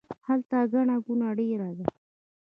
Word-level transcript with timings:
هلته 0.27 0.57
ګڼه 0.71 0.95
ګوڼه 1.05 1.29
ډیره 1.37 1.69
ده 1.77 1.85